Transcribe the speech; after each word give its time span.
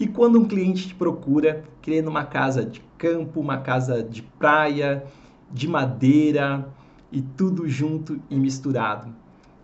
E 0.00 0.06
quando 0.06 0.38
um 0.38 0.46
cliente 0.46 0.86
te 0.86 0.94
procura, 0.94 1.64
querendo 1.82 2.06
uma 2.06 2.24
casa 2.24 2.64
de 2.64 2.80
campo, 2.96 3.40
uma 3.40 3.58
casa 3.58 4.00
de 4.00 4.22
praia, 4.22 5.04
de 5.50 5.66
madeira 5.66 6.68
e 7.10 7.20
tudo 7.20 7.68
junto 7.68 8.20
e 8.30 8.36
misturado. 8.36 9.12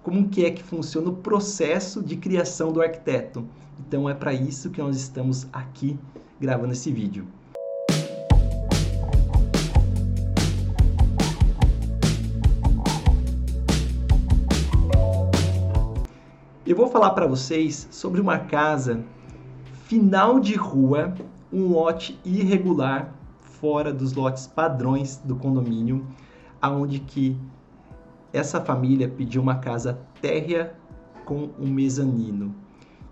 Como 0.02 0.28
que 0.28 0.44
é 0.44 0.50
que 0.50 0.60
funciona 0.60 1.08
o 1.08 1.14
processo 1.14 2.02
de 2.02 2.16
criação 2.16 2.72
do 2.72 2.82
arquiteto? 2.82 3.46
Então 3.78 4.10
é 4.10 4.14
para 4.14 4.32
isso 4.32 4.70
que 4.70 4.82
nós 4.82 4.96
estamos 4.96 5.46
aqui 5.52 5.96
gravando 6.40 6.72
esse 6.72 6.90
vídeo. 6.90 7.28
Eu 16.66 16.74
vou 16.74 16.88
falar 16.88 17.10
para 17.10 17.26
vocês 17.28 17.86
sobre 17.92 18.20
uma 18.20 18.38
casa 18.38 19.04
final 19.94 20.40
de 20.40 20.56
rua, 20.56 21.14
um 21.52 21.68
lote 21.68 22.18
irregular 22.24 23.14
fora 23.38 23.92
dos 23.92 24.12
lotes 24.12 24.44
padrões 24.44 25.18
do 25.18 25.36
condomínio, 25.36 26.04
aonde 26.60 26.98
que 26.98 27.38
essa 28.32 28.60
família 28.60 29.08
pediu 29.08 29.40
uma 29.40 29.54
casa 29.54 29.96
térrea 30.20 30.74
com 31.24 31.48
um 31.60 31.68
mezanino. 31.68 32.52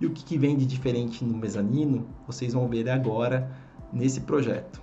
E 0.01 0.07
o 0.07 0.11
que, 0.11 0.25
que 0.25 0.37
vem 0.37 0.57
de 0.57 0.67
diferente 0.67 1.25
no 1.25 1.39
mezanino, 1.39 2.05
vocês 2.27 2.53
vão 2.53 2.67
ver 2.67 2.91
agora 2.91 3.49
nesse 3.93 4.23
projeto. 4.23 4.83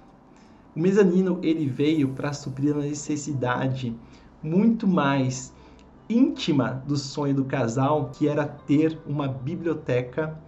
O 0.74 0.80
mezanino 0.80 1.38
ele 1.44 1.66
veio 1.66 2.14
para 2.14 2.32
suprir 2.32 2.74
uma 2.74 2.84
necessidade 2.84 3.94
muito 4.42 4.88
mais 4.88 5.54
íntima 6.10 6.82
do 6.88 6.96
sonho 6.96 7.36
do 7.36 7.44
casal, 7.44 8.10
que 8.14 8.26
era 8.26 8.46
ter 8.48 8.98
uma 9.06 9.28
biblioteca 9.28 10.40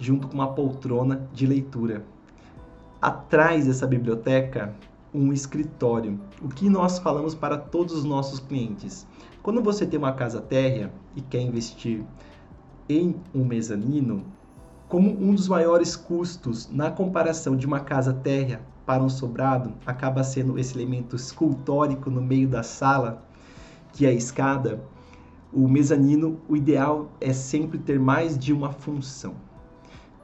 junto 0.00 0.26
com 0.26 0.34
uma 0.34 0.52
poltrona 0.54 1.28
de 1.32 1.46
leitura. 1.46 2.04
Atrás 3.00 3.66
dessa 3.66 3.86
biblioteca, 3.86 4.74
um 5.12 5.32
escritório. 5.32 6.18
O 6.42 6.48
que 6.48 6.68
nós 6.68 6.98
falamos 6.98 7.34
para 7.34 7.58
todos 7.58 7.94
os 7.94 8.04
nossos 8.04 8.40
clientes? 8.40 9.06
Quando 9.42 9.62
você 9.62 9.86
tem 9.86 9.98
uma 9.98 10.12
casa 10.12 10.40
térrea 10.40 10.90
e 11.14 11.20
quer 11.20 11.42
investir 11.42 12.02
em 12.88 13.14
um 13.34 13.44
mezanino, 13.44 14.24
como 14.88 15.10
um 15.10 15.34
dos 15.34 15.46
maiores 15.46 15.94
custos 15.94 16.68
na 16.70 16.90
comparação 16.90 17.56
de 17.56 17.66
uma 17.66 17.80
casa 17.80 18.12
térrea 18.12 18.60
para 18.84 19.02
um 19.02 19.08
sobrado 19.08 19.74
acaba 19.86 20.24
sendo 20.24 20.58
esse 20.58 20.76
elemento 20.76 21.14
escultórico 21.14 22.10
no 22.10 22.20
meio 22.20 22.48
da 22.48 22.62
sala, 22.62 23.22
que 23.92 24.04
é 24.04 24.08
a 24.08 24.12
escada, 24.12 24.82
o 25.52 25.68
mezanino, 25.68 26.40
o 26.48 26.56
ideal 26.56 27.10
é 27.20 27.32
sempre 27.32 27.78
ter 27.78 28.00
mais 28.00 28.38
de 28.38 28.52
uma 28.52 28.72
função. 28.72 29.34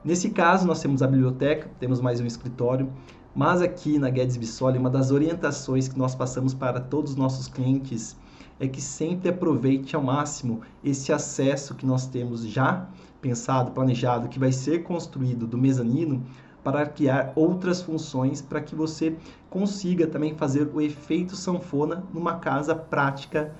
Nesse 0.06 0.30
caso, 0.30 0.68
nós 0.68 0.80
temos 0.80 1.02
a 1.02 1.06
biblioteca, 1.08 1.68
temos 1.80 2.00
mais 2.00 2.20
um 2.20 2.26
escritório, 2.26 2.92
mas 3.34 3.60
aqui 3.60 3.98
na 3.98 4.08
Guedes 4.08 4.36
Bissoli, 4.36 4.78
uma 4.78 4.88
das 4.88 5.10
orientações 5.10 5.88
que 5.88 5.98
nós 5.98 6.14
passamos 6.14 6.54
para 6.54 6.78
todos 6.78 7.10
os 7.10 7.16
nossos 7.16 7.48
clientes 7.48 8.16
é 8.60 8.68
que 8.68 8.80
sempre 8.80 9.30
aproveite 9.30 9.96
ao 9.96 10.02
máximo 10.04 10.60
esse 10.84 11.12
acesso 11.12 11.74
que 11.74 11.84
nós 11.84 12.06
temos 12.06 12.46
já 12.46 12.88
pensado, 13.20 13.72
planejado, 13.72 14.28
que 14.28 14.38
vai 14.38 14.52
ser 14.52 14.84
construído 14.84 15.44
do 15.44 15.58
mezanino 15.58 16.22
para 16.62 16.86
criar 16.86 17.32
outras 17.34 17.82
funções 17.82 18.40
para 18.40 18.60
que 18.60 18.76
você 18.76 19.16
consiga 19.50 20.06
também 20.06 20.36
fazer 20.36 20.70
o 20.72 20.80
efeito 20.80 21.34
sanfona 21.34 22.04
numa 22.14 22.36
casa 22.38 22.76
prática 22.76 23.52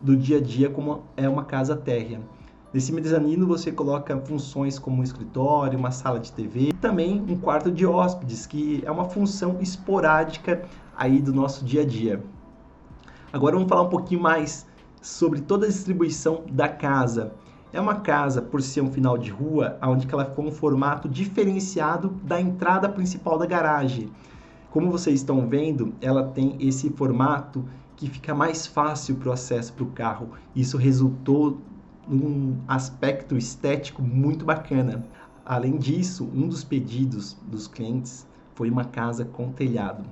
do 0.00 0.16
dia 0.16 0.38
a 0.38 0.40
dia 0.40 0.70
como 0.70 1.02
é 1.18 1.28
uma 1.28 1.44
casa 1.44 1.76
térrea. 1.76 2.22
Nesse 2.72 2.92
mezanino 2.92 3.46
você 3.46 3.70
coloca 3.70 4.18
funções 4.18 4.78
como 4.78 5.00
um 5.00 5.02
escritório, 5.02 5.78
uma 5.78 5.92
sala 5.92 6.18
de 6.18 6.32
TV, 6.32 6.68
e 6.68 6.72
também 6.72 7.24
um 7.28 7.38
quarto 7.38 7.70
de 7.70 7.86
hóspedes, 7.86 8.44
que 8.44 8.82
é 8.84 8.90
uma 8.90 9.04
função 9.04 9.58
esporádica 9.60 10.64
aí 10.96 11.20
do 11.20 11.32
nosso 11.32 11.64
dia 11.64 11.82
a 11.82 11.86
dia. 11.86 12.22
Agora 13.32 13.54
vamos 13.54 13.68
falar 13.68 13.82
um 13.82 13.88
pouquinho 13.88 14.20
mais 14.20 14.66
sobre 15.00 15.40
toda 15.40 15.66
a 15.66 15.68
distribuição 15.68 16.42
da 16.50 16.68
casa. 16.68 17.32
É 17.72 17.80
uma 17.80 17.96
casa, 17.96 18.42
por 18.42 18.60
ser 18.60 18.80
um 18.80 18.90
final 18.90 19.16
de 19.16 19.30
rua, 19.30 19.78
onde 19.82 20.06
ela 20.12 20.24
ficou 20.24 20.44
um 20.44 20.52
formato 20.52 21.08
diferenciado 21.08 22.08
da 22.24 22.40
entrada 22.40 22.88
principal 22.88 23.38
da 23.38 23.46
garagem. 23.46 24.10
Como 24.70 24.90
vocês 24.90 25.20
estão 25.20 25.48
vendo, 25.48 25.94
ela 26.00 26.24
tem 26.24 26.56
esse 26.58 26.90
formato 26.90 27.64
que 27.94 28.08
fica 28.10 28.34
mais 28.34 28.66
fácil 28.66 29.16
para 29.16 29.30
o 29.30 29.32
acesso 29.32 29.72
para 29.72 29.84
o 29.84 29.90
carro. 29.90 30.30
Isso 30.54 30.76
resultou 30.76 31.58
num 32.06 32.58
aspecto 32.68 33.36
estético 33.36 34.02
muito 34.02 34.44
bacana. 34.44 35.04
Além 35.44 35.76
disso, 35.76 36.28
um 36.34 36.48
dos 36.48 36.64
pedidos 36.64 37.36
dos 37.46 37.66
clientes 37.66 38.26
foi 38.54 38.70
uma 38.70 38.84
casa 38.84 39.24
com 39.24 39.52
telhado. 39.52 40.04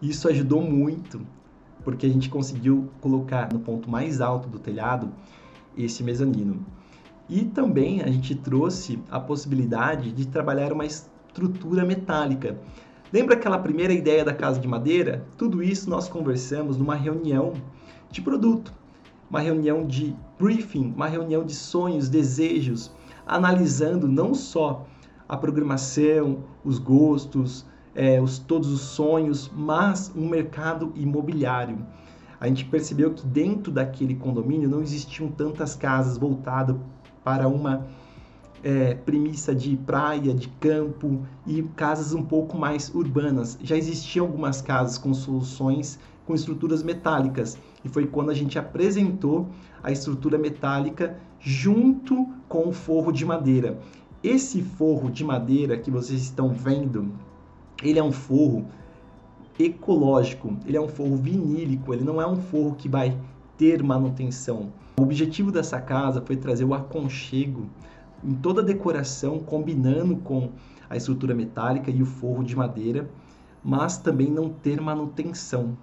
Isso 0.00 0.28
ajudou 0.28 0.60
muito, 0.60 1.20
porque 1.82 2.06
a 2.06 2.08
gente 2.08 2.28
conseguiu 2.28 2.88
colocar 3.00 3.52
no 3.52 3.60
ponto 3.60 3.90
mais 3.90 4.20
alto 4.20 4.48
do 4.48 4.58
telhado 4.58 5.10
esse 5.76 6.02
mezanino. 6.02 6.64
E 7.28 7.44
também 7.44 8.02
a 8.02 8.06
gente 8.08 8.34
trouxe 8.34 8.98
a 9.10 9.18
possibilidade 9.18 10.12
de 10.12 10.26
trabalhar 10.26 10.72
uma 10.72 10.86
estrutura 10.86 11.84
metálica. 11.84 12.58
Lembra 13.12 13.34
aquela 13.34 13.58
primeira 13.58 13.92
ideia 13.92 14.24
da 14.24 14.34
casa 14.34 14.60
de 14.60 14.68
madeira? 14.68 15.24
Tudo 15.36 15.62
isso 15.62 15.88
nós 15.88 16.08
conversamos 16.08 16.76
numa 16.76 16.94
reunião 16.94 17.52
de 18.10 18.20
produto, 18.20 18.72
uma 19.28 19.40
reunião 19.40 19.86
de 19.86 20.14
briefing, 20.38 20.92
uma 20.94 21.06
reunião 21.06 21.44
de 21.44 21.54
sonhos, 21.54 22.08
desejos, 22.08 22.92
analisando 23.26 24.06
não 24.06 24.34
só 24.34 24.86
a 25.28 25.36
programação, 25.36 26.44
os 26.64 26.78
gostos, 26.78 27.66
é, 27.94 28.20
os, 28.20 28.38
todos 28.38 28.70
os 28.70 28.80
sonhos, 28.82 29.50
mas 29.54 30.12
um 30.14 30.28
mercado 30.28 30.92
imobiliário. 30.94 31.78
A 32.38 32.46
gente 32.46 32.66
percebeu 32.66 33.14
que 33.14 33.26
dentro 33.26 33.72
daquele 33.72 34.14
condomínio 34.14 34.68
não 34.68 34.82
existiam 34.82 35.28
tantas 35.28 35.74
casas 35.74 36.18
voltadas 36.18 36.76
para 37.24 37.48
uma 37.48 37.86
é, 38.62 38.94
premissa 38.94 39.54
de 39.54 39.76
praia, 39.76 40.34
de 40.34 40.48
campo 40.60 41.24
e 41.46 41.62
casas 41.74 42.12
um 42.12 42.22
pouco 42.22 42.56
mais 42.56 42.94
urbanas. 42.94 43.58
Já 43.62 43.76
existiam 43.76 44.26
algumas 44.26 44.60
casas 44.60 44.98
com 44.98 45.14
soluções 45.14 45.98
com 46.26 46.34
estruturas 46.34 46.82
metálicas 46.82 47.56
e 47.84 47.88
foi 47.88 48.06
quando 48.06 48.30
a 48.30 48.34
gente 48.34 48.58
apresentou 48.58 49.48
a 49.82 49.92
estrutura 49.92 50.36
metálica 50.36 51.16
junto 51.40 52.26
com 52.48 52.68
o 52.68 52.72
forro 52.72 53.12
de 53.12 53.24
madeira. 53.24 53.78
Esse 54.22 54.60
forro 54.60 55.10
de 55.10 55.24
madeira 55.24 55.78
que 55.78 55.90
vocês 55.90 56.20
estão 56.20 56.48
vendo, 56.48 57.12
ele 57.82 57.98
é 57.98 58.02
um 58.02 58.10
forro 58.10 58.66
ecológico, 59.58 60.56
ele 60.66 60.76
é 60.76 60.80
um 60.80 60.88
forro 60.88 61.16
vinílico, 61.16 61.94
ele 61.94 62.04
não 62.04 62.20
é 62.20 62.26
um 62.26 62.36
forro 62.36 62.74
que 62.74 62.88
vai 62.88 63.16
ter 63.56 63.82
manutenção. 63.82 64.72
O 64.98 65.02
objetivo 65.02 65.52
dessa 65.52 65.80
casa 65.80 66.20
foi 66.20 66.36
trazer 66.36 66.64
o 66.64 66.74
aconchego 66.74 67.66
em 68.24 68.34
toda 68.34 68.60
a 68.60 68.64
decoração, 68.64 69.38
combinando 69.38 70.16
com 70.16 70.50
a 70.88 70.96
estrutura 70.96 71.34
metálica 71.34 71.90
e 71.90 72.02
o 72.02 72.06
forro 72.06 72.42
de 72.42 72.56
madeira, 72.56 73.08
mas 73.62 73.98
também 73.98 74.30
não 74.30 74.48
ter 74.48 74.80
manutenção. 74.80 75.76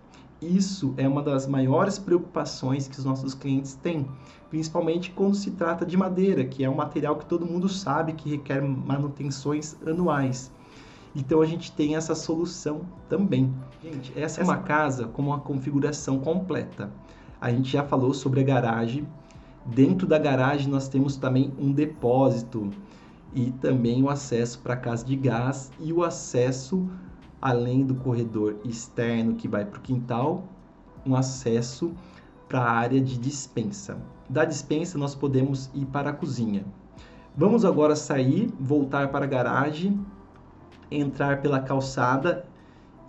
Isso 0.43 0.93
é 0.97 1.07
uma 1.07 1.23
das 1.23 1.47
maiores 1.47 1.97
preocupações 1.97 2.87
que 2.87 2.99
os 2.99 3.05
nossos 3.05 3.33
clientes 3.33 3.75
têm, 3.75 4.05
principalmente 4.49 5.11
quando 5.11 5.35
se 5.35 5.51
trata 5.51 5.85
de 5.85 5.95
madeira, 5.95 6.43
que 6.43 6.65
é 6.65 6.69
um 6.69 6.75
material 6.75 7.15
que 7.15 7.25
todo 7.25 7.45
mundo 7.45 7.69
sabe 7.69 8.11
que 8.11 8.29
requer 8.29 8.61
manutenções 8.61 9.77
anuais. 9.85 10.51
Então 11.15 11.41
a 11.41 11.45
gente 11.45 11.71
tem 11.71 11.95
essa 11.95 12.13
solução 12.13 12.81
também. 13.07 13.53
Gente, 13.81 14.11
essa, 14.11 14.21
essa 14.21 14.41
é 14.41 14.43
uma 14.43 14.57
casa 14.57 15.07
com 15.07 15.21
uma 15.21 15.39
configuração 15.39 16.19
completa. 16.19 16.91
A 17.39 17.49
gente 17.49 17.71
já 17.71 17.83
falou 17.83 18.13
sobre 18.13 18.41
a 18.41 18.43
garagem. 18.43 19.07
Dentro 19.65 20.05
da 20.05 20.17
garagem 20.17 20.67
nós 20.67 20.89
temos 20.89 21.15
também 21.15 21.53
um 21.57 21.71
depósito 21.71 22.69
e 23.33 23.51
também 23.51 24.03
o 24.03 24.09
acesso 24.09 24.59
para 24.59 24.73
a 24.73 24.77
casa 24.77 25.05
de 25.05 25.15
gás 25.15 25.71
e 25.79 25.93
o 25.93 26.03
acesso 26.03 26.85
além 27.43 27.85
do 27.85 27.93
corredor 27.95 28.55
externo 28.63 29.35
que 29.35 29.49
vai 29.49 29.65
para 29.65 29.77
o 29.77 29.81
quintal, 29.81 30.45
um 31.05 31.13
acesso 31.13 31.91
para 32.47 32.59
a 32.59 32.71
área 32.71 33.01
de 33.01 33.17
dispensa. 33.17 33.97
Da 34.29 34.45
dispensa 34.45 34.97
nós 34.97 35.13
podemos 35.13 35.69
ir 35.73 35.85
para 35.87 36.11
a 36.11 36.13
cozinha. 36.13 36.63
Vamos 37.35 37.65
agora 37.65 37.97
sair, 37.97 38.49
voltar 38.57 39.09
para 39.09 39.25
a 39.25 39.27
garagem, 39.27 39.99
entrar 40.89 41.41
pela 41.41 41.59
calçada 41.59 42.45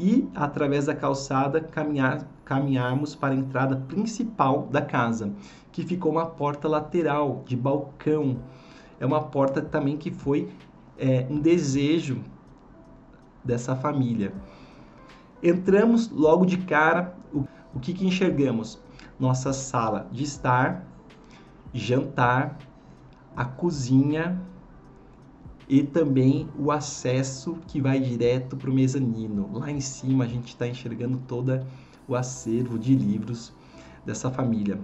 e 0.00 0.28
através 0.34 0.86
da 0.86 0.96
calçada 0.96 1.60
caminhar, 1.60 2.26
caminharmos 2.44 3.14
para 3.14 3.34
a 3.34 3.36
entrada 3.36 3.76
principal 3.86 4.66
da 4.66 4.82
casa, 4.82 5.32
que 5.70 5.84
ficou 5.84 6.10
uma 6.10 6.26
porta 6.26 6.66
lateral 6.66 7.44
de 7.46 7.54
balcão. 7.54 8.38
É 8.98 9.06
uma 9.06 9.22
porta 9.22 9.62
também 9.62 9.96
que 9.96 10.10
foi 10.10 10.50
é, 10.98 11.24
um 11.30 11.38
desejo 11.38 12.20
dessa 13.44 13.76
família. 13.76 14.32
Entramos 15.42 16.08
logo 16.08 16.46
de 16.46 16.58
cara, 16.58 17.16
o, 17.32 17.44
o 17.74 17.80
que, 17.80 17.92
que 17.92 18.06
enxergamos? 18.06 18.80
Nossa 19.18 19.52
sala 19.52 20.08
de 20.10 20.24
estar, 20.24 20.86
jantar, 21.72 22.58
a 23.36 23.44
cozinha 23.44 24.40
e 25.68 25.82
também 25.82 26.48
o 26.58 26.70
acesso 26.70 27.58
que 27.66 27.80
vai 27.80 27.98
direto 27.98 28.56
para 28.56 28.70
o 28.70 28.74
mezanino. 28.74 29.50
Lá 29.52 29.70
em 29.70 29.80
cima 29.80 30.24
a 30.24 30.28
gente 30.28 30.48
está 30.48 30.66
enxergando 30.66 31.18
todo 31.26 31.64
o 32.06 32.14
acervo 32.14 32.78
de 32.78 32.94
livros 32.94 33.52
dessa 34.04 34.30
família. 34.30 34.78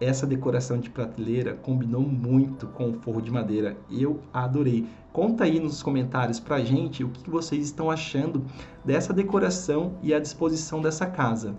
Essa 0.00 0.26
decoração 0.26 0.78
de 0.78 0.90
prateleira 0.90 1.54
combinou 1.54 2.02
muito 2.02 2.66
com 2.66 2.90
o 2.90 2.94
forro 2.94 3.22
de 3.22 3.30
madeira. 3.30 3.76
Eu 3.90 4.20
adorei. 4.32 4.86
Conta 5.12 5.44
aí 5.44 5.58
nos 5.58 5.82
comentários 5.82 6.38
pra 6.38 6.60
gente 6.60 7.02
o 7.02 7.08
que 7.08 7.30
vocês 7.30 7.64
estão 7.64 7.90
achando 7.90 8.44
dessa 8.84 9.14
decoração 9.14 9.94
e 10.02 10.12
a 10.12 10.20
disposição 10.20 10.82
dessa 10.82 11.06
casa. 11.06 11.56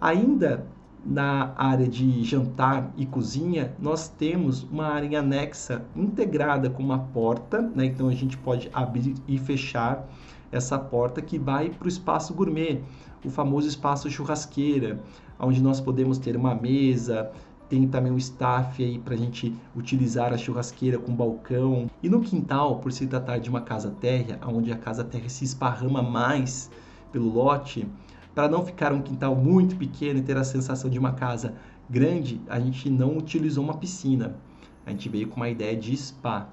Ainda 0.00 0.66
na 1.04 1.52
área 1.56 1.86
de 1.86 2.24
jantar 2.24 2.92
e 2.96 3.06
cozinha, 3.06 3.72
nós 3.78 4.08
temos 4.08 4.64
uma 4.64 4.86
área 4.86 5.20
anexa 5.20 5.84
integrada 5.94 6.68
com 6.68 6.82
uma 6.82 6.98
porta, 6.98 7.62
né? 7.62 7.84
então 7.84 8.08
a 8.08 8.14
gente 8.14 8.36
pode 8.36 8.68
abrir 8.72 9.14
e 9.28 9.38
fechar 9.38 10.08
essa 10.50 10.78
porta 10.78 11.22
que 11.22 11.38
vai 11.38 11.70
para 11.70 11.86
o 11.86 11.88
espaço 11.88 12.34
gourmet, 12.34 12.82
o 13.26 13.30
famoso 13.30 13.68
espaço 13.68 14.08
churrasqueira, 14.08 15.02
onde 15.38 15.60
nós 15.60 15.80
podemos 15.80 16.16
ter 16.16 16.36
uma 16.36 16.54
mesa, 16.54 17.30
tem 17.68 17.86
também 17.88 18.12
um 18.12 18.16
staff 18.16 18.82
aí 18.82 18.98
para 18.98 19.14
a 19.14 19.16
gente 19.16 19.54
utilizar 19.74 20.32
a 20.32 20.38
churrasqueira 20.38 20.98
com 20.98 21.14
balcão. 21.14 21.90
E 22.02 22.08
no 22.08 22.20
quintal, 22.20 22.76
por 22.76 22.92
se 22.92 23.06
tratar 23.06 23.38
de 23.38 23.50
uma 23.50 23.60
casa 23.60 23.90
térrea, 24.00 24.38
onde 24.46 24.72
a 24.72 24.76
casa 24.76 25.02
térrea 25.02 25.28
se 25.28 25.44
esparrama 25.44 26.02
mais 26.02 26.70
pelo 27.10 27.28
lote, 27.28 27.86
para 28.34 28.48
não 28.48 28.64
ficar 28.64 28.92
um 28.92 29.02
quintal 29.02 29.34
muito 29.34 29.76
pequeno 29.76 30.18
e 30.18 30.22
ter 30.22 30.36
a 30.36 30.44
sensação 30.44 30.88
de 30.88 30.98
uma 30.98 31.12
casa 31.12 31.54
grande, 31.88 32.40
a 32.48 32.60
gente 32.60 32.88
não 32.90 33.16
utilizou 33.16 33.64
uma 33.64 33.74
piscina. 33.74 34.36
A 34.84 34.90
gente 34.90 35.08
veio 35.08 35.26
com 35.26 35.36
uma 35.36 35.48
ideia 35.48 35.76
de 35.76 35.96
spa 35.96 36.48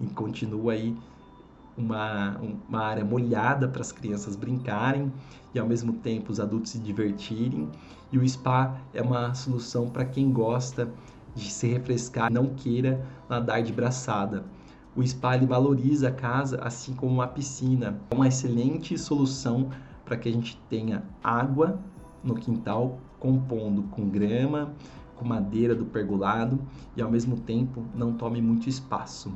e 0.00 0.06
continua 0.06 0.72
aí 0.72 0.96
uma, 1.76 2.38
uma 2.68 2.80
área 2.80 3.04
molhada 3.04 3.68
para 3.68 3.82
as 3.82 3.92
crianças 3.92 4.36
brincarem 4.36 5.12
e 5.54 5.58
ao 5.58 5.66
mesmo 5.66 5.94
tempo 5.94 6.32
os 6.32 6.40
adultos 6.40 6.72
se 6.72 6.78
divertirem. 6.78 7.68
E 8.10 8.18
o 8.18 8.28
spa 8.28 8.76
é 8.94 9.02
uma 9.02 9.34
solução 9.34 9.88
para 9.88 10.04
quem 10.04 10.30
gosta 10.30 10.88
de 11.34 11.50
se 11.50 11.66
refrescar, 11.66 12.32
não 12.32 12.46
queira 12.54 13.04
nadar 13.28 13.62
de 13.62 13.72
braçada. 13.72 14.44
O 14.96 15.06
spa 15.06 15.36
valoriza 15.36 16.08
a 16.08 16.12
casa 16.12 16.58
assim 16.62 16.94
como 16.94 17.12
uma 17.12 17.28
piscina. 17.28 18.00
É 18.10 18.14
uma 18.14 18.28
excelente 18.28 18.96
solução 18.96 19.68
para 20.04 20.16
que 20.16 20.28
a 20.28 20.32
gente 20.32 20.56
tenha 20.70 21.04
água 21.22 21.78
no 22.24 22.34
quintal, 22.34 22.98
compondo 23.20 23.82
com 23.84 24.08
grama, 24.08 24.72
com 25.16 25.24
madeira 25.24 25.74
do 25.74 25.84
pergolado 25.84 26.58
e 26.96 27.02
ao 27.02 27.10
mesmo 27.10 27.36
tempo 27.36 27.84
não 27.94 28.14
tome 28.14 28.40
muito 28.40 28.68
espaço. 28.68 29.32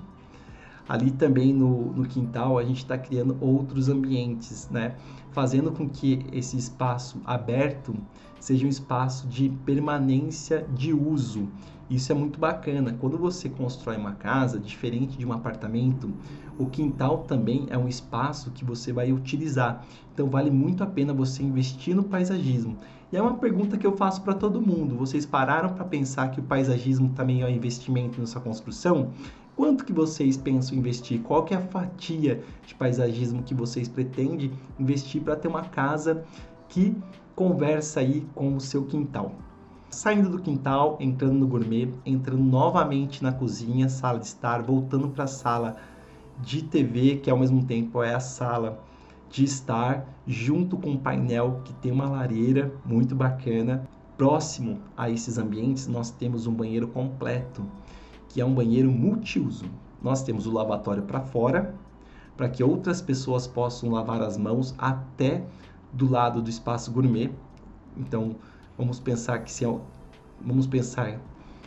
Ali 0.88 1.10
também 1.10 1.52
no, 1.52 1.92
no 1.92 2.04
quintal 2.04 2.58
a 2.58 2.64
gente 2.64 2.78
está 2.78 2.98
criando 2.98 3.36
outros 3.40 3.88
ambientes, 3.88 4.68
né? 4.70 4.96
Fazendo 5.30 5.70
com 5.70 5.88
que 5.88 6.26
esse 6.32 6.56
espaço 6.56 7.20
aberto 7.24 7.94
seja 8.40 8.66
um 8.66 8.70
espaço 8.70 9.28
de 9.28 9.50
permanência 9.64 10.66
de 10.74 10.92
uso. 10.92 11.48
Isso 11.88 12.12
é 12.12 12.14
muito 12.14 12.38
bacana. 12.38 12.96
Quando 13.00 13.18
você 13.18 13.48
constrói 13.48 13.96
uma 13.96 14.12
casa, 14.12 14.60
diferente 14.60 15.18
de 15.18 15.26
um 15.26 15.32
apartamento, 15.32 16.12
o 16.56 16.66
quintal 16.66 17.24
também 17.24 17.66
é 17.68 17.76
um 17.76 17.88
espaço 17.88 18.52
que 18.52 18.64
você 18.64 18.92
vai 18.92 19.12
utilizar. 19.12 19.84
Então 20.14 20.28
vale 20.30 20.50
muito 20.50 20.84
a 20.84 20.86
pena 20.86 21.12
você 21.12 21.42
investir 21.42 21.94
no 21.94 22.04
paisagismo. 22.04 22.78
E 23.12 23.16
é 23.16 23.22
uma 23.22 23.34
pergunta 23.34 23.76
que 23.76 23.84
eu 23.84 23.96
faço 23.96 24.22
para 24.22 24.34
todo 24.34 24.60
mundo. 24.60 24.94
Vocês 24.94 25.26
pararam 25.26 25.70
para 25.70 25.84
pensar 25.84 26.30
que 26.30 26.38
o 26.38 26.44
paisagismo 26.44 27.08
também 27.10 27.42
é 27.42 27.46
um 27.46 27.50
investimento 27.50 28.20
na 28.20 28.26
sua 28.26 28.40
construção? 28.40 29.10
Quanto 29.60 29.84
que 29.84 29.92
vocês 29.92 30.38
pensam 30.38 30.78
investir? 30.78 31.20
Qual 31.20 31.44
que 31.44 31.52
é 31.52 31.58
a 31.58 31.60
fatia 31.60 32.42
de 32.66 32.74
paisagismo 32.74 33.42
que 33.42 33.52
vocês 33.52 33.88
pretendem 33.88 34.52
investir 34.78 35.20
para 35.20 35.36
ter 35.36 35.48
uma 35.48 35.64
casa 35.64 36.24
que 36.66 36.96
conversa 37.36 38.00
aí 38.00 38.26
com 38.34 38.56
o 38.56 38.60
seu 38.60 38.86
quintal? 38.86 39.34
Saindo 39.90 40.30
do 40.30 40.40
quintal, 40.40 40.96
entrando 40.98 41.34
no 41.34 41.46
gourmet, 41.46 41.92
entrando 42.06 42.42
novamente 42.42 43.22
na 43.22 43.32
cozinha, 43.32 43.90
sala 43.90 44.18
de 44.18 44.28
estar, 44.28 44.62
voltando 44.62 45.08
para 45.08 45.24
a 45.24 45.26
sala 45.26 45.76
de 46.38 46.62
TV, 46.62 47.16
que 47.16 47.28
ao 47.28 47.36
mesmo 47.36 47.62
tempo 47.62 48.02
é 48.02 48.14
a 48.14 48.20
sala 48.20 48.82
de 49.28 49.44
estar, 49.44 50.08
junto 50.26 50.78
com 50.78 50.92
um 50.92 50.96
painel 50.96 51.60
que 51.66 51.74
tem 51.74 51.92
uma 51.92 52.08
lareira 52.08 52.72
muito 52.82 53.14
bacana. 53.14 53.86
Próximo 54.16 54.78
a 54.96 55.10
esses 55.10 55.36
ambientes, 55.36 55.86
nós 55.86 56.10
temos 56.10 56.46
um 56.46 56.54
banheiro 56.54 56.88
completo 56.88 57.62
que 58.30 58.40
é 58.40 58.44
um 58.44 58.54
banheiro 58.54 58.90
multiuso. 58.90 59.66
Nós 60.02 60.22
temos 60.22 60.46
o 60.46 60.52
lavatório 60.52 61.02
para 61.02 61.20
fora, 61.20 61.74
para 62.36 62.48
que 62.48 62.64
outras 62.64 63.02
pessoas 63.02 63.46
possam 63.46 63.90
lavar 63.90 64.22
as 64.22 64.38
mãos 64.38 64.74
até 64.78 65.44
do 65.92 66.08
lado 66.08 66.40
do 66.40 66.48
espaço 66.48 66.90
gourmet. 66.90 67.30
Então, 67.96 68.36
vamos 68.78 68.98
pensar 68.98 69.40
que 69.40 69.52
se 69.52 69.64
é 69.64 69.78
vamos 70.40 70.66
pensar 70.66 71.20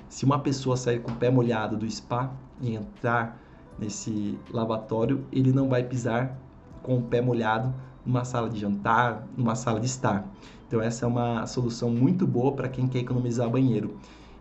se 0.09 0.25
uma 0.25 0.39
pessoa 0.39 0.77
sair 0.77 0.99
com 0.99 1.11
o 1.11 1.15
pé 1.15 1.29
molhado 1.29 1.77
do 1.77 1.89
spa 1.89 2.31
e 2.61 2.75
entrar 2.75 3.39
nesse 3.77 4.37
lavatório, 4.51 5.25
ele 5.31 5.51
não 5.51 5.67
vai 5.67 5.83
pisar 5.83 6.37
com 6.81 6.97
o 6.97 7.01
pé 7.01 7.19
molhado 7.19 7.73
numa 8.05 8.23
sala 8.23 8.49
de 8.49 8.59
jantar, 8.59 9.27
numa 9.35 9.55
sala 9.55 9.79
de 9.79 9.85
estar. 9.85 10.27
Então 10.67 10.81
essa 10.81 11.05
é 11.05 11.07
uma 11.07 11.45
solução 11.45 11.89
muito 11.89 12.25
boa 12.25 12.51
para 12.51 12.69
quem 12.69 12.87
quer 12.87 12.99
economizar 12.99 13.49
banheiro. 13.49 13.97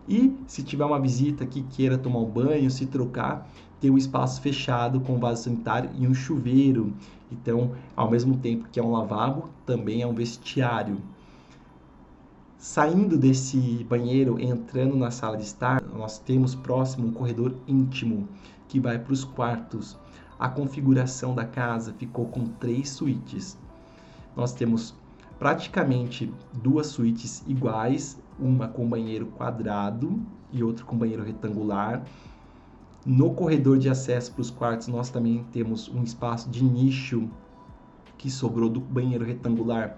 E 0.07 0.35
se 0.47 0.63
tiver 0.63 0.85
uma 0.85 0.99
visita 0.99 1.45
que 1.45 1.63
queira 1.63 1.97
tomar 1.97 2.19
um 2.19 2.29
banho, 2.29 2.69
se 2.69 2.85
trocar, 2.85 3.49
tem 3.79 3.89
um 3.89 3.97
espaço 3.97 4.41
fechado 4.41 4.99
com 4.99 5.19
vaso 5.19 5.43
sanitário 5.43 5.89
e 5.97 6.07
um 6.07 6.13
chuveiro. 6.13 6.93
Então, 7.31 7.71
ao 7.95 8.09
mesmo 8.09 8.37
tempo 8.37 8.67
que 8.71 8.79
é 8.79 8.83
um 8.83 8.91
lavabo, 8.91 9.49
também 9.65 10.01
é 10.01 10.07
um 10.07 10.13
vestiário. 10.13 11.01
Saindo 12.57 13.17
desse 13.17 13.85
banheiro, 13.89 14.39
entrando 14.39 14.95
na 14.95 15.11
sala 15.11 15.35
de 15.35 15.43
estar, 15.43 15.81
nós 15.83 16.17
temos 16.17 16.55
próximo 16.55 17.07
um 17.07 17.11
corredor 17.11 17.53
íntimo 17.67 18.27
que 18.69 18.79
vai 18.79 18.97
para 18.97 19.11
os 19.11 19.25
quartos. 19.25 19.97
A 20.39 20.47
configuração 20.47 21.35
da 21.35 21.45
casa 21.45 21.93
ficou 21.93 22.25
com 22.27 22.45
três 22.45 22.89
suítes. 22.89 23.57
Nós 24.35 24.53
temos 24.53 24.95
praticamente 25.39 26.31
duas 26.53 26.87
suítes 26.87 27.43
iguais, 27.47 28.21
uma 28.39 28.67
com 28.67 28.87
banheiro 28.87 29.27
quadrado 29.27 30.21
e 30.51 30.63
outra 30.63 30.85
com 30.85 30.97
banheiro 30.97 31.23
retangular. 31.23 32.03
No 33.05 33.33
corredor 33.33 33.77
de 33.77 33.89
acesso 33.89 34.31
para 34.31 34.41
os 34.41 34.49
quartos, 34.49 34.87
nós 34.87 35.09
também 35.09 35.43
temos 35.51 35.89
um 35.89 36.03
espaço 36.03 36.49
de 36.49 36.63
nicho 36.63 37.29
que 38.17 38.29
sobrou 38.29 38.69
do 38.69 38.79
banheiro 38.79 39.25
retangular 39.25 39.97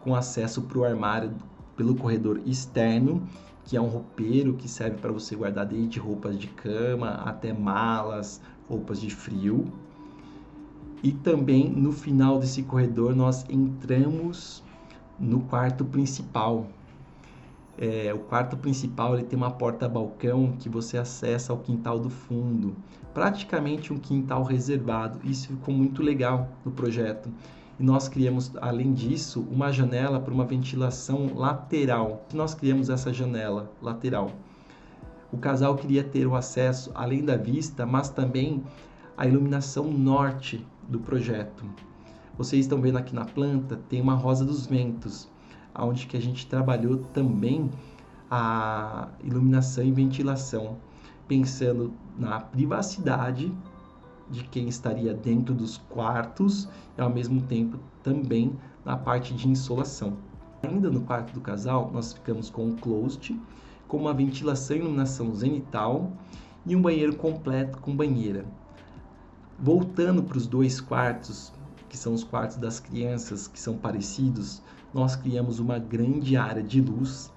com 0.00 0.14
acesso 0.14 0.60
para 0.62 0.78
o 0.78 0.84
armário 0.84 1.32
pelo 1.74 1.94
corredor 1.94 2.42
externo, 2.44 3.26
que 3.64 3.76
é 3.76 3.80
um 3.80 3.86
roupeiro 3.86 4.54
que 4.54 4.68
serve 4.68 4.98
para 4.98 5.10
você 5.10 5.34
guardar 5.34 5.64
desde 5.64 5.98
roupas 5.98 6.38
de 6.38 6.48
cama 6.48 7.22
até 7.24 7.52
malas, 7.52 8.40
roupas 8.68 9.00
de 9.00 9.08
frio. 9.08 9.64
E 11.04 11.12
também 11.12 11.68
no 11.68 11.92
final 11.92 12.38
desse 12.38 12.62
corredor 12.62 13.14
nós 13.14 13.44
entramos 13.50 14.64
no 15.20 15.40
quarto 15.40 15.84
principal. 15.84 16.66
É, 17.76 18.14
o 18.14 18.20
quarto 18.20 18.56
principal 18.56 19.12
ele 19.12 19.24
tem 19.24 19.36
uma 19.36 19.50
porta-balcão 19.50 20.56
que 20.58 20.66
você 20.66 20.96
acessa 20.96 21.52
ao 21.52 21.58
quintal 21.58 21.98
do 21.98 22.08
fundo, 22.08 22.74
praticamente 23.12 23.92
um 23.92 23.98
quintal 23.98 24.44
reservado. 24.44 25.20
Isso 25.22 25.48
ficou 25.48 25.74
muito 25.74 26.02
legal 26.02 26.48
no 26.64 26.72
projeto. 26.72 27.28
E 27.78 27.82
nós 27.82 28.08
criamos, 28.08 28.50
além 28.62 28.94
disso, 28.94 29.46
uma 29.50 29.70
janela 29.70 30.18
para 30.18 30.32
uma 30.32 30.46
ventilação 30.46 31.34
lateral. 31.34 32.24
Nós 32.32 32.54
criamos 32.54 32.88
essa 32.88 33.12
janela 33.12 33.70
lateral. 33.82 34.30
O 35.30 35.36
casal 35.36 35.76
queria 35.76 36.02
ter 36.02 36.26
o 36.26 36.34
acesso 36.34 36.90
além 36.94 37.22
da 37.22 37.36
vista, 37.36 37.84
mas 37.84 38.08
também 38.08 38.62
a 39.16 39.26
iluminação 39.26 39.84
norte 39.84 40.66
do 40.88 40.98
projeto. 40.98 41.64
Vocês 42.36 42.64
estão 42.64 42.80
vendo 42.80 42.98
aqui 42.98 43.14
na 43.14 43.24
planta, 43.24 43.76
tem 43.88 44.00
uma 44.00 44.14
rosa 44.14 44.44
dos 44.44 44.66
ventos, 44.66 45.28
onde 45.78 46.06
que 46.06 46.16
a 46.16 46.20
gente 46.20 46.46
trabalhou 46.46 46.98
também 47.12 47.70
a 48.30 49.08
iluminação 49.22 49.84
e 49.84 49.92
ventilação, 49.92 50.78
pensando 51.28 51.92
na 52.18 52.40
privacidade 52.40 53.52
de 54.30 54.42
quem 54.44 54.68
estaria 54.68 55.14
dentro 55.14 55.54
dos 55.54 55.78
quartos 55.78 56.68
e 56.96 57.00
ao 57.00 57.10
mesmo 57.10 57.40
tempo 57.42 57.78
também 58.02 58.58
na 58.84 58.96
parte 58.96 59.32
de 59.34 59.48
insolação. 59.48 60.16
Ainda 60.62 60.90
no 60.90 61.02
quarto 61.02 61.32
do 61.32 61.40
casal, 61.40 61.90
nós 61.92 62.14
ficamos 62.14 62.50
com 62.50 62.66
um 62.66 62.76
closet, 62.76 63.38
com 63.86 63.98
uma 63.98 64.14
ventilação 64.14 64.76
e 64.76 64.80
iluminação 64.80 65.32
zenital 65.34 66.10
e 66.66 66.74
um 66.74 66.82
banheiro 66.82 67.14
completo 67.16 67.78
com 67.78 67.94
banheira. 67.94 68.44
Voltando 69.58 70.22
para 70.22 70.36
os 70.36 70.46
dois 70.46 70.80
quartos, 70.80 71.52
que 71.88 71.96
são 71.96 72.12
os 72.12 72.24
quartos 72.24 72.56
das 72.56 72.80
crianças, 72.80 73.46
que 73.46 73.58
são 73.58 73.76
parecidos, 73.76 74.62
nós 74.92 75.16
criamos 75.16 75.58
uma 75.58 75.78
grande 75.78 76.36
área 76.36 76.62
de 76.62 76.80
luz 76.80 77.32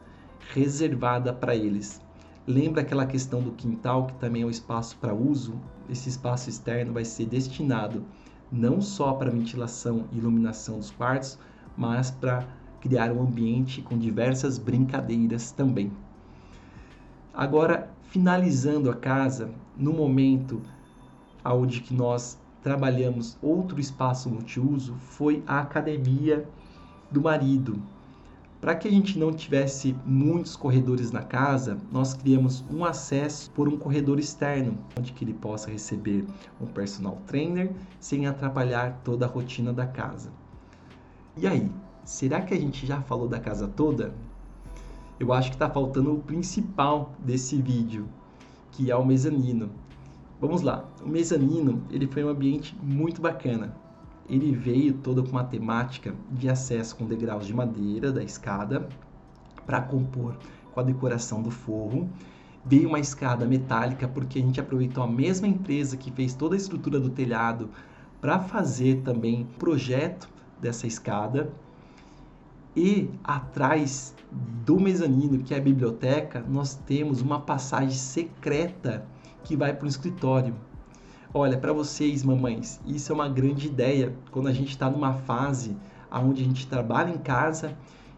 reservada 0.54 1.32
para 1.32 1.56
eles. 1.56 2.02
Lembra 2.46 2.82
aquela 2.82 3.06
questão 3.06 3.42
do 3.42 3.52
quintal, 3.52 4.08
que 4.08 4.14
também 4.16 4.42
é 4.42 4.46
um 4.46 4.50
espaço 4.50 4.98
para 4.98 5.14
uso? 5.14 5.60
esse 5.90 6.10
espaço 6.10 6.50
externo 6.50 6.94
vai 6.94 7.06
ser 7.06 7.26
destinado 7.26 8.04
não 8.52 8.82
só 8.82 9.14
para 9.14 9.32
ventilação 9.32 10.06
e 10.12 10.18
iluminação 10.18 10.78
dos 10.78 10.92
quartos, 10.92 11.38
mas 11.76 12.12
para 12.12 12.48
criar 12.80 13.12
um 13.12 13.22
ambiente 13.22 13.82
com 13.82 13.98
diversas 13.98 14.58
brincadeiras 14.58 15.52
também. 15.52 15.92
Agora, 17.34 17.92
finalizando 18.04 18.90
a 18.90 18.96
casa, 18.96 19.52
no 19.78 19.92
momento 19.92 20.62
onde 21.54 21.82
que 21.82 21.94
nós 21.94 22.40
trabalhamos 22.62 23.38
outro 23.42 23.80
espaço 23.80 24.30
multiuso, 24.30 24.96
foi 24.96 25.44
a 25.48 25.60
academia 25.60 26.48
do 27.12 27.22
marido. 27.22 27.82
Para 28.60 28.74
que 28.74 28.88
a 28.88 28.92
gente 28.92 29.20
não 29.20 29.32
tivesse 29.32 29.96
muitos 30.04 30.56
corredores 30.56 31.12
na 31.12 31.22
casa, 31.22 31.78
nós 31.92 32.16
criamos 32.16 32.66
um 32.72 32.84
acesso 32.84 33.52
por 33.52 33.68
um 33.70 33.78
corredor 33.78 34.20
externo, 34.20 34.80
onde 34.98 35.14
que 35.14 35.24
ele 35.24 35.34
possa 35.34 35.70
receber 35.70 36.26
um 36.60 36.66
personal 36.66 37.22
trainer 37.28 37.72
sem 38.00 38.26
atrapalhar 38.26 39.00
toda 39.04 39.26
a 39.26 39.30
rotina 39.30 39.72
da 39.72 39.86
casa. 39.86 40.32
E 41.38 41.46
aí, 41.46 41.72
será 42.04 42.42
que 42.42 42.54
a 42.54 42.60
gente 42.60 42.88
já 42.88 43.00
falou 43.02 43.28
da 43.28 43.40
casa 43.40 43.68
toda? 43.68 44.12
Eu 45.20 45.32
acho 45.32 45.50
que 45.50 45.56
está 45.56 45.70
faltando 45.70 46.14
o 46.14 46.20
principal 46.20 47.14
desse 47.20 47.62
vídeo, 47.62 48.10
que 48.72 48.90
é 48.90 48.96
o 48.96 49.06
mezanino. 49.06 49.70
Vamos 50.40 50.62
lá. 50.62 50.86
O 51.04 51.08
mezanino, 51.08 51.84
ele 51.90 52.08
foi 52.08 52.24
um 52.24 52.30
ambiente 52.30 52.76
muito 52.82 53.22
bacana 53.22 53.76
ele 54.30 54.54
veio 54.54 54.94
todo 54.94 55.24
com 55.24 55.32
uma 55.32 55.44
temática 55.44 56.14
de 56.30 56.50
acesso 56.50 56.96
com 56.96 57.06
degraus 57.06 57.48
de 57.48 57.54
madeira 57.54 58.12
da 58.12 58.24
escada 58.24 58.88
para 59.66 59.82
compor 59.82 60.38
com 60.74 60.80
a 60.80 60.84
decoração 60.84 61.42
do 61.42 61.50
forro. 61.50 62.10
Veio 62.66 62.90
uma 62.90 63.00
escada 63.00 63.46
metálica 63.46 64.08
porque 64.08 64.40
a 64.40 64.42
gente 64.42 64.60
aproveitou 64.60 65.02
a 65.02 65.08
mesma 65.08 65.48
empresa 65.48 65.96
que 65.96 66.12
fez 66.12 66.34
toda 66.34 66.56
a 66.56 66.58
estrutura 66.58 67.00
do 67.00 67.10
telhado 67.10 67.70
para 68.20 68.40
fazer 68.40 69.02
também 69.02 69.44
o 69.44 69.58
projeto 69.58 70.30
dessa 70.60 70.86
escada. 70.86 71.50
E 72.76 73.10
atrás 73.24 74.14
do 74.66 74.80
mezanino, 74.80 75.40
que 75.40 75.54
é 75.54 75.58
a 75.58 75.62
biblioteca, 75.62 76.44
nós 76.48 76.76
temos 76.76 77.22
uma 77.22 77.40
passagem 77.40 77.92
secreta 77.92 79.06
que 79.48 79.56
vai 79.56 79.74
para 79.74 79.86
o 79.86 79.88
escritório. 79.88 80.54
Olha, 81.34 81.58
para 81.58 81.72
vocês, 81.72 82.22
mamães, 82.22 82.82
isso 82.86 83.12
é 83.14 83.16
uma 83.16 83.30
grande 83.30 83.68
ideia 83.68 84.14
quando 84.30 84.48
a 84.48 84.54
gente 84.54 84.72
está 84.72 84.90
numa 84.90 85.14
fase 85.14 85.76
onde 86.12 86.42
a 86.42 86.46
gente 86.46 86.68
trabalha 86.68 87.10
em 87.10 87.18
casa 87.18 87.78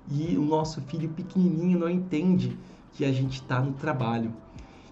e 0.09 0.35
o 0.37 0.41
nosso 0.41 0.81
filho 0.81 1.09
pequenininho 1.09 1.77
não 1.77 1.89
entende 1.89 2.57
que 2.93 3.05
a 3.05 3.11
gente 3.11 3.35
está 3.35 3.61
no 3.61 3.73
trabalho. 3.73 4.33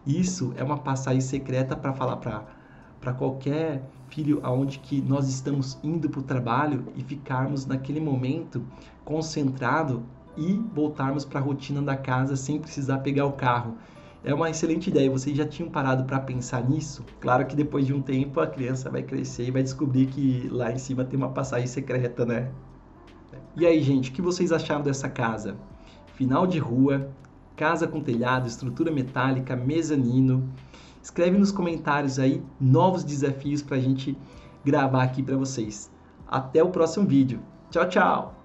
Isso 0.06 0.54
é 0.56 0.64
uma 0.64 0.78
passagem 0.78 1.22
secreta 1.22 1.76
para 1.76 1.92
falar 1.92 2.18
para 2.18 3.14
qualquer 3.14 3.84
filho 4.10 4.40
aonde 4.44 4.78
que 4.78 5.02
nós 5.02 5.28
estamos 5.28 5.78
indo 5.84 6.08
para 6.08 6.20
o 6.20 6.24
trabalho 6.24 6.86
e 6.96 7.04
ficarmos 7.04 7.66
naquele 7.66 8.00
momento 8.00 8.64
concentrado 9.04 10.04
e 10.38 10.54
voltarmos 10.74 11.26
para 11.26 11.40
a 11.40 11.44
rotina 11.44 11.82
da 11.82 11.98
casa 11.98 12.36
sem 12.36 12.60
precisar 12.60 13.00
pegar 13.00 13.26
o 13.26 13.34
carro. 13.34 13.76
É 14.24 14.34
uma 14.34 14.50
excelente 14.50 14.90
ideia. 14.90 15.10
Vocês 15.10 15.36
já 15.38 15.46
tinham 15.46 15.70
parado 15.70 16.04
para 16.04 16.20
pensar 16.20 16.68
nisso? 16.68 17.06
Claro 17.20 17.46
que 17.46 17.56
depois 17.56 17.86
de 17.86 17.94
um 17.94 18.02
tempo 18.02 18.40
a 18.40 18.48
criança 18.48 18.90
vai 18.90 19.04
crescer 19.04 19.46
e 19.46 19.52
vai 19.52 19.64
descobrir 19.64 20.08
que 20.08 20.48
lá 20.52 20.72
em 20.72 20.78
cima 20.78 21.06
tem 21.06 21.18
uma 21.18 21.30
passagem 21.30 21.68
secreta, 21.68 22.26
né? 22.26 22.52
E 23.56 23.66
aí, 23.66 23.82
gente, 23.82 24.10
o 24.10 24.14
que 24.14 24.22
vocês 24.22 24.52
acharam 24.52 24.82
dessa 24.82 25.10
casa? 25.10 25.56
Final 26.16 26.46
de 26.46 26.60
rua, 26.60 27.10
casa 27.56 27.88
com 27.88 28.02
telhado, 28.02 28.48
estrutura 28.48 28.92
metálica, 28.92 29.56
mezanino. 29.56 30.48
Escreve 31.02 31.38
nos 31.38 31.52
comentários 31.52 32.20
aí 32.20 32.44
novos 32.60 33.04
desafios 33.04 33.62
para 33.62 33.78
a 33.78 33.80
gente 33.80 34.18
gravar 34.64 35.04
aqui 35.04 35.24
para 35.24 35.38
vocês. 35.38 35.92
Até 36.28 36.62
o 36.62 36.70
próximo 36.70 37.08
vídeo. 37.08 37.40
Tchau, 37.72 37.88
tchau! 37.88 38.37